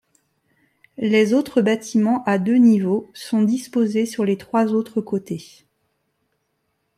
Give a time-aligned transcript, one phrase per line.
[0.97, 5.67] Les autres bâtiments à deux niveaux sont disposés sur les trois autres côtés.